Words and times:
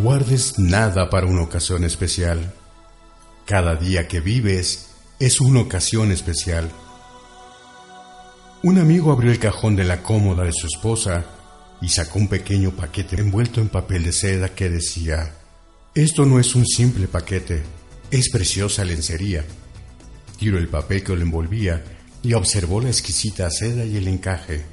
guardes 0.00 0.58
nada 0.58 1.10
para 1.10 1.26
una 1.26 1.42
ocasión 1.42 1.84
especial. 1.84 2.54
Cada 3.44 3.76
día 3.76 4.08
que 4.08 4.20
vives 4.20 4.88
es 5.18 5.40
una 5.40 5.60
ocasión 5.60 6.10
especial. 6.10 6.70
Un 8.62 8.78
amigo 8.78 9.12
abrió 9.12 9.30
el 9.30 9.38
cajón 9.38 9.76
de 9.76 9.84
la 9.84 10.02
cómoda 10.02 10.44
de 10.44 10.52
su 10.52 10.66
esposa 10.66 11.26
y 11.82 11.88
sacó 11.88 12.18
un 12.18 12.28
pequeño 12.28 12.70
paquete 12.70 13.20
envuelto 13.20 13.60
en 13.60 13.68
papel 13.68 14.04
de 14.04 14.12
seda 14.12 14.48
que 14.54 14.70
decía, 14.70 15.34
Esto 15.94 16.24
no 16.24 16.40
es 16.40 16.54
un 16.54 16.66
simple 16.66 17.06
paquete, 17.06 17.62
es 18.10 18.30
preciosa 18.30 18.84
lencería. 18.84 19.44
Tiró 20.38 20.56
el 20.56 20.68
papel 20.68 21.04
que 21.04 21.14
lo 21.14 21.20
envolvía 21.20 21.84
y 22.22 22.32
observó 22.32 22.80
la 22.80 22.88
exquisita 22.88 23.50
seda 23.50 23.84
y 23.84 23.98
el 23.98 24.08
encaje. 24.08 24.64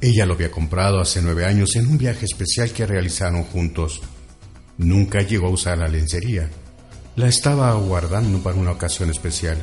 Ella 0.00 0.24
lo 0.24 0.34
había 0.34 0.50
comprado 0.50 1.00
hace 1.00 1.20
nueve 1.20 1.44
años 1.44 1.76
en 1.76 1.86
un 1.86 1.98
viaje 1.98 2.24
especial 2.24 2.72
que 2.72 2.86
realizaron 2.86 3.44
juntos. 3.44 4.00
Nunca 4.80 5.20
llegó 5.20 5.48
a 5.48 5.50
usar 5.50 5.76
la 5.76 5.88
lencería. 5.88 6.48
La 7.14 7.28
estaba 7.28 7.74
guardando 7.74 8.42
para 8.42 8.56
una 8.56 8.70
ocasión 8.70 9.10
especial. 9.10 9.58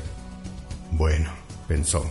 Bueno, 0.91 1.31
pensó. 1.67 2.05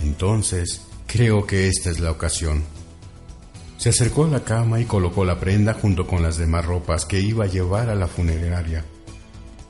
Entonces, 0.00 0.82
creo 1.08 1.44
que 1.48 1.66
esta 1.66 1.90
es 1.90 1.98
la 1.98 2.12
ocasión. 2.12 2.62
Se 3.76 3.88
acercó 3.88 4.26
a 4.26 4.28
la 4.28 4.44
cama 4.44 4.78
y 4.78 4.84
colocó 4.84 5.24
la 5.24 5.40
prenda 5.40 5.74
junto 5.74 6.06
con 6.06 6.22
las 6.22 6.36
demás 6.36 6.64
ropas 6.64 7.06
que 7.06 7.18
iba 7.18 7.46
a 7.46 7.48
llevar 7.48 7.90
a 7.90 7.96
la 7.96 8.06
funeraria. 8.06 8.84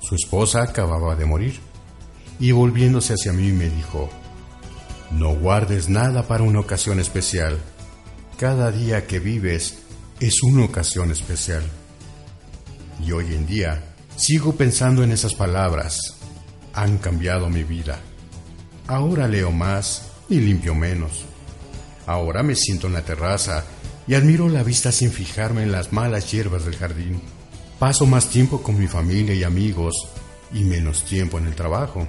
Su 0.02 0.14
esposa 0.14 0.62
acababa 0.62 1.16
de 1.16 1.24
morir. 1.24 1.58
Y 2.38 2.52
volviéndose 2.52 3.14
hacia 3.14 3.32
mí 3.32 3.50
me 3.50 3.70
dijo, 3.70 4.10
no 5.10 5.34
guardes 5.36 5.88
nada 5.88 6.28
para 6.28 6.44
una 6.44 6.60
ocasión 6.60 7.00
especial. 7.00 7.58
Cada 8.38 8.70
día 8.70 9.06
que 9.06 9.20
vives 9.20 9.78
es 10.20 10.42
una 10.42 10.66
ocasión 10.66 11.10
especial. 11.10 11.62
Y 13.04 13.10
hoy 13.12 13.34
en 13.34 13.46
día 13.46 13.82
sigo 14.16 14.54
pensando 14.54 15.02
en 15.02 15.10
esas 15.10 15.34
palabras. 15.34 15.98
Han 16.74 16.98
cambiado 16.98 17.48
mi 17.48 17.64
vida. 17.64 17.98
Ahora 18.86 19.26
leo 19.26 19.50
más 19.50 20.10
y 20.28 20.40
limpio 20.40 20.74
menos. 20.74 21.24
Ahora 22.06 22.42
me 22.42 22.54
siento 22.54 22.86
en 22.86 22.92
la 22.92 23.02
terraza 23.02 23.64
y 24.06 24.14
admiro 24.14 24.48
la 24.48 24.62
vista 24.62 24.92
sin 24.92 25.10
fijarme 25.10 25.62
en 25.62 25.72
las 25.72 25.92
malas 25.92 26.30
hierbas 26.30 26.64
del 26.64 26.76
jardín. 26.76 27.20
Paso 27.78 28.06
más 28.06 28.28
tiempo 28.28 28.62
con 28.62 28.78
mi 28.78 28.86
familia 28.86 29.34
y 29.34 29.42
amigos 29.42 30.08
y 30.52 30.64
menos 30.64 31.04
tiempo 31.04 31.38
en 31.38 31.46
el 31.46 31.54
trabajo. 31.54 32.06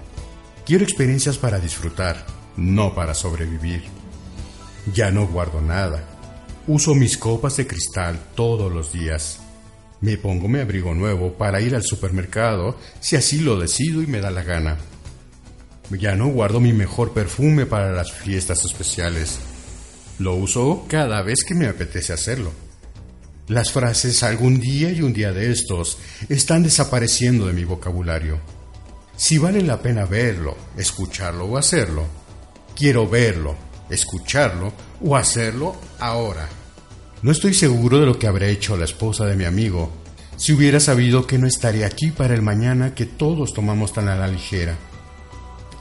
Quiero 0.66 0.84
experiencias 0.84 1.38
para 1.38 1.60
disfrutar, 1.60 2.26
no 2.56 2.94
para 2.94 3.14
sobrevivir. 3.14 3.84
Ya 4.94 5.12
no 5.12 5.28
guardo 5.28 5.62
nada. 5.62 6.04
Uso 6.68 6.94
mis 6.94 7.18
copas 7.18 7.58
de 7.58 7.68
cristal 7.68 8.20
todos 8.36 8.72
los 8.72 8.94
días. 8.94 9.43
Me 10.04 10.18
pongo 10.18 10.50
mi 10.50 10.60
abrigo 10.60 10.94
nuevo 10.94 11.32
para 11.38 11.62
ir 11.62 11.76
al 11.76 11.84
supermercado 11.84 12.78
si 13.00 13.16
así 13.16 13.40
lo 13.40 13.58
decido 13.58 14.02
y 14.02 14.06
me 14.06 14.20
da 14.20 14.32
la 14.32 14.44
gana. 14.44 14.78
Ya 15.92 16.18
no 16.18 16.28
guardo 16.28 16.60
mi 16.60 16.74
mejor 16.74 17.14
perfume 17.14 17.66
para 17.66 17.94
las 17.94 18.12
fiestas 18.12 18.66
especiales. 18.66 19.40
Lo 20.20 20.36
uso 20.36 20.84
cada 20.90 21.22
vez 21.22 21.46
que 21.46 21.56
me 21.56 21.68
apetece 21.68 22.12
hacerlo. 22.12 22.52
Las 23.48 23.72
frases 23.72 24.24
algún 24.24 24.60
día 24.60 24.92
y 24.92 25.02
un 25.02 25.14
día 25.14 25.32
de 25.32 25.50
estos 25.50 25.98
están 26.28 26.64
desapareciendo 26.64 27.48
de 27.48 27.54
mi 27.54 27.64
vocabulario. 27.64 28.42
Si 29.16 29.38
vale 29.38 29.62
la 29.62 29.82
pena 29.82 30.04
verlo, 30.04 30.58
escucharlo 30.76 31.46
o 31.46 31.58
hacerlo, 31.58 32.06
quiero 32.76 33.08
verlo, 33.08 33.56
escucharlo 33.90 34.74
o 35.02 35.16
hacerlo 35.16 35.78
ahora. 35.98 36.50
No 37.24 37.32
estoy 37.32 37.54
seguro 37.54 38.02
de 38.02 38.06
lo 38.06 38.20
que 38.20 38.28
habría 38.28 38.50
hecho 38.50 38.76
la 38.76 38.84
esposa 38.84 39.26
de 39.26 39.38
mi 39.38 39.46
amigo 39.46 39.90
si 40.36 40.52
hubiera 40.52 40.82
sabido 40.82 41.26
que 41.26 41.38
no 41.38 41.48
estaría 41.48 41.86
aquí 41.86 42.12
para 42.12 42.34
el 42.34 42.42
mañana 42.42 42.94
que 42.94 43.06
todos 43.06 43.54
tomamos 43.54 43.94
tan 43.94 44.10
a 44.10 44.16
la 44.18 44.28
ligera. 44.28 44.76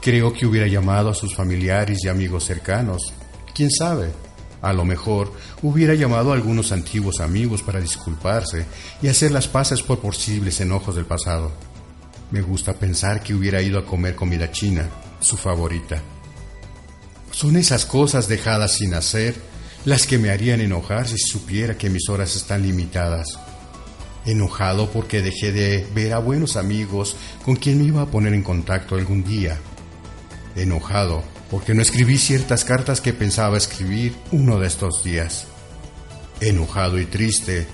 Creo 0.01 0.31
que 0.31 0.45
hubiera 0.45 0.67
llamado 0.67 1.09
a 1.09 1.13
sus 1.13 1.35
familiares 1.35 1.99
y 2.01 2.07
amigos 2.07 2.45
cercanos. 2.45 3.13
¿Quién 3.53 3.69
sabe? 3.71 4.13
A 4.61 4.71
lo 4.71 4.85
mejor 4.85 5.33
hubiera 5.61 5.95
llamado 5.95 6.31
a 6.31 6.35
algunos 6.35 6.71
antiguos 6.71 7.19
amigos 7.19 7.61
para 7.61 7.81
disculparse 7.81 8.65
y 9.01 9.09
hacer 9.09 9.31
las 9.31 9.49
paces 9.49 9.81
por 9.81 9.99
posibles 9.99 10.61
enojos 10.61 10.95
del 10.95 11.05
pasado. 11.05 11.51
Me 12.31 12.41
gusta 12.41 12.71
pensar 12.71 13.21
que 13.21 13.33
hubiera 13.33 13.61
ido 13.61 13.77
a 13.79 13.85
comer 13.85 14.15
comida 14.15 14.49
china, 14.49 14.87
su 15.19 15.35
favorita. 15.35 16.01
Son 17.31 17.57
esas 17.57 17.85
cosas 17.85 18.29
dejadas 18.29 18.77
sin 18.77 18.93
hacer 18.93 19.35
las 19.85 20.07
que 20.07 20.17
me 20.17 20.29
harían 20.29 20.61
enojar 20.61 21.07
si 21.07 21.17
supiera 21.17 21.77
que 21.77 21.89
mis 21.89 22.07
horas 22.09 22.35
están 22.35 22.63
limitadas. 22.63 23.39
Enojado 24.25 24.89
porque 24.89 25.21
dejé 25.21 25.51
de 25.51 25.85
ver 25.93 26.13
a 26.13 26.19
buenos 26.19 26.55
amigos 26.55 27.17
con 27.43 27.57
quien 27.57 27.79
me 27.79 27.85
iba 27.85 28.01
a 28.01 28.07
poner 28.07 28.33
en 28.33 28.43
contacto 28.43 28.95
algún 28.95 29.23
día. 29.23 29.59
Enojado 30.55 31.23
porque 31.51 31.73
no 31.73 31.81
escribí 31.81 32.17
ciertas 32.17 32.63
cartas 32.63 33.01
que 33.01 33.13
pensaba 33.13 33.57
escribir 33.57 34.15
uno 34.31 34.59
de 34.59 34.67
estos 34.67 35.03
días. 35.03 35.47
Enojado 36.39 36.99
y 36.99 37.05
triste 37.05 37.67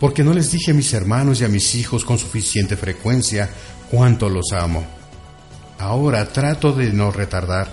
porque 0.00 0.24
no 0.24 0.34
les 0.34 0.50
dije 0.50 0.72
a 0.72 0.74
mis 0.74 0.92
hermanos 0.94 1.40
y 1.40 1.44
a 1.44 1.48
mis 1.48 1.76
hijos 1.76 2.04
con 2.04 2.18
suficiente 2.18 2.76
frecuencia 2.76 3.48
cuánto 3.88 4.28
los 4.28 4.52
amo. 4.52 4.84
Ahora 5.78 6.28
trato 6.32 6.72
de 6.72 6.92
no 6.92 7.12
retardar, 7.12 7.72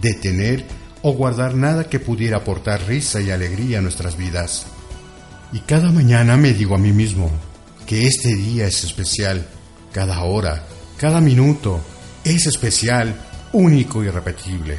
de 0.00 0.14
tener 0.14 0.66
o 1.08 1.12
guardar 1.12 1.54
nada 1.54 1.84
que 1.84 2.00
pudiera 2.00 2.38
aportar 2.38 2.86
risa 2.86 3.20
y 3.20 3.30
alegría 3.30 3.78
a 3.78 3.82
nuestras 3.82 4.16
vidas. 4.16 4.66
Y 5.52 5.60
cada 5.60 5.90
mañana 5.90 6.36
me 6.36 6.52
digo 6.52 6.74
a 6.74 6.78
mí 6.78 6.92
mismo 6.92 7.30
que 7.86 8.06
este 8.06 8.34
día 8.34 8.66
es 8.66 8.84
especial, 8.84 9.46
cada 9.92 10.22
hora, 10.22 10.64
cada 10.98 11.20
minuto 11.20 11.80
es 12.24 12.46
especial, 12.46 13.14
único 13.52 14.04
y 14.04 14.10
repetible. 14.10 14.78